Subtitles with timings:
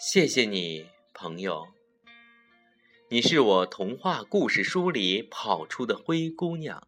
[0.00, 1.66] 谢谢你，朋友。
[3.08, 6.86] 你是我童话故事书里跑出的灰姑娘，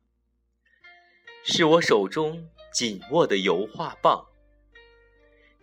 [1.42, 4.26] 是我手中紧握的油画棒。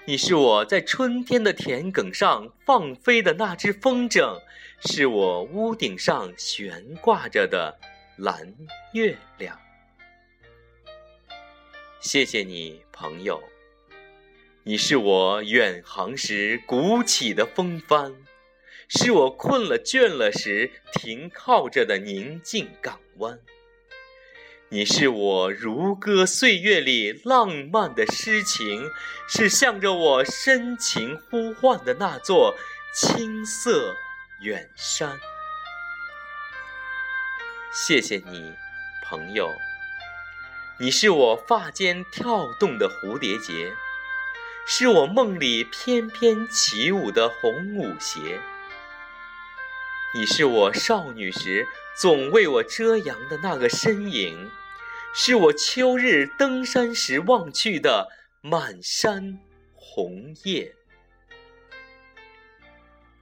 [0.03, 4.41] 你是我在春天的田埂上放飞的那只风筝，
[4.85, 7.79] 是我屋顶上悬挂着的
[8.17, 8.53] 蓝
[8.91, 9.57] 月亮。
[12.01, 13.41] 谢谢你，朋友。
[14.67, 18.13] 你是我远航时鼓起的风帆，
[18.89, 23.39] 是我困了倦了时停靠着的宁静港湾。
[24.67, 28.91] 你是我如歌岁月里浪漫的诗情，
[29.29, 32.53] 是向着我深情呼唤的那座
[32.93, 33.95] 青色
[34.41, 35.17] 远山。
[37.71, 38.51] 谢谢你，
[39.05, 39.49] 朋友。
[40.77, 43.73] 你是我发间跳动的蝴蝶结，
[44.69, 48.41] 是我梦里翩翩起舞的红舞鞋。
[50.13, 51.65] 你是我少女时。
[51.99, 54.51] 总为我遮阳的那个身影，
[55.15, 58.09] 是我秋日登山时望去的
[58.41, 59.39] 满山
[59.73, 60.75] 红叶。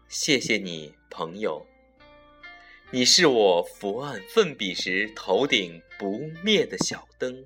[0.09, 1.66] 谢谢你，朋友。
[2.91, 7.45] 你是我伏案奋笔时头顶不灭的小灯，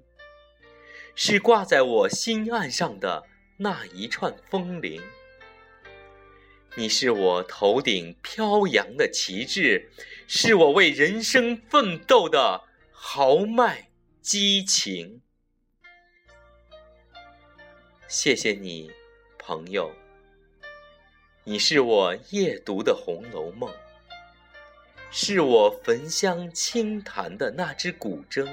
[1.13, 3.25] 是挂在我心岸上的
[3.61, 5.01] 那一串风铃。
[6.75, 9.89] 你是我头顶飘扬的旗帜，
[10.27, 13.89] 是我为人生奋斗的豪迈
[14.21, 15.21] 激情。
[18.07, 18.89] 谢谢你，
[19.37, 19.91] 朋友。
[21.43, 23.69] 你是我夜读的《红楼梦》，
[25.11, 28.47] 是我焚香轻弹的那支古筝。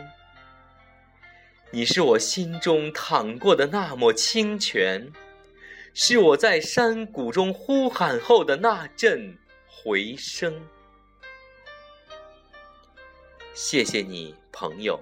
[1.70, 5.12] 你是我心中淌过的那抹清泉。
[5.98, 10.68] 是我在山谷中呼喊后的那阵回声。
[13.54, 15.00] 谢谢你，朋友。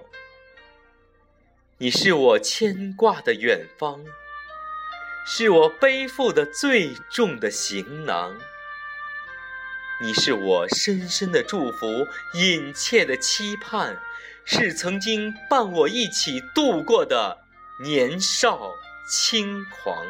[1.77, 4.01] 你是我牵挂的远方，
[5.25, 8.39] 是我背负的最重的行囊。
[10.01, 13.97] 你是我深深的祝福，隐切的期盼，
[14.43, 17.37] 是曾经伴我一起度过的
[17.81, 18.73] 年少
[19.09, 20.05] 轻狂。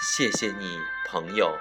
[0.00, 0.78] 谢谢你，
[1.08, 1.58] 朋友。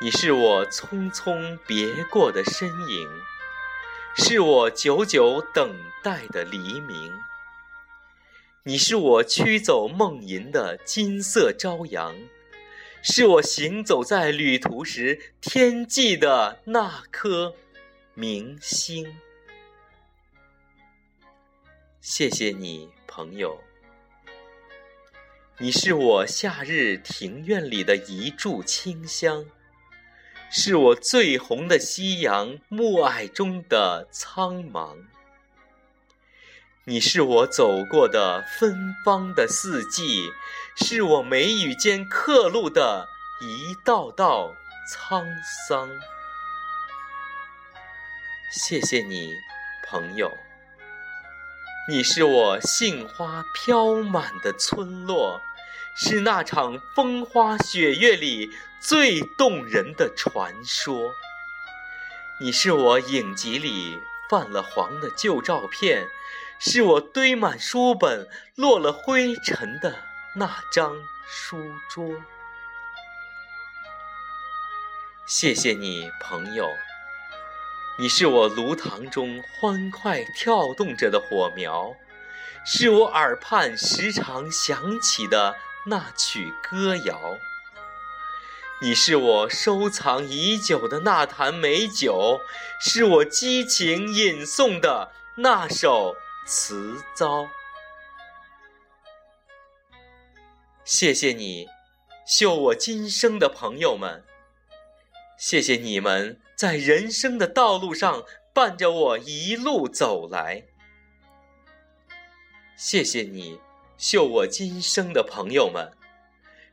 [0.00, 3.10] 你是我匆匆别过的身影，
[4.16, 7.12] 是我久久等待的黎明。
[8.62, 12.14] 你是我驱走梦萦的金色朝阳，
[13.02, 17.54] 是我行走在旅途时天际的那颗
[18.14, 19.16] 明星。
[22.00, 23.60] 谢谢你，朋友。
[25.58, 29.44] 你是我夏日庭院里的一柱清香，
[30.50, 34.96] 是我最红的夕阳暮霭中的苍茫。
[36.84, 40.30] 你是我走过的芬芳的四季，
[40.76, 43.06] 是我眉宇间刻录的
[43.42, 44.54] 一道道
[44.90, 45.26] 沧
[45.68, 45.90] 桑。
[48.50, 49.34] 谢谢你，
[49.86, 50.32] 朋友。
[51.90, 55.40] 你是我杏花飘满的村落。
[56.00, 58.48] 是那场风花雪月里
[58.80, 61.12] 最动人的传说。
[62.40, 63.98] 你是我影集里
[64.30, 66.06] 泛了黄的旧照片，
[66.58, 69.94] 是我堆满书本落了灰尘的
[70.34, 70.96] 那张
[71.28, 71.56] 书
[71.88, 72.10] 桌。
[75.26, 76.68] 谢谢你，朋友。
[78.00, 81.94] 你是我炉膛中欢快跳动着的火苗，
[82.64, 85.56] 是我耳畔时常响起的。
[85.86, 87.18] 那曲歌谣，
[88.82, 92.40] 你是我收藏已久的那坛美酒，
[92.78, 96.16] 是我激情吟诵的那首
[96.48, 97.46] 词糟。
[100.82, 101.68] 谢谢你，
[102.26, 104.24] 秀我今生的朋友们，
[105.36, 108.24] 谢谢你们在人生的道路上
[108.54, 110.64] 伴着我一路走来。
[112.78, 113.60] 谢谢你。
[113.98, 115.92] 秀我今生的朋友们，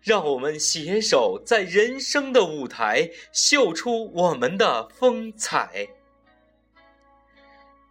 [0.01, 5.89] 让我们携手在人生的舞台秀出我们的风采。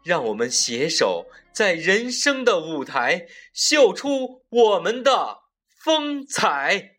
[0.04, 5.38] 让我们携手在人生的舞台秀出我们的
[5.82, 6.94] 风采。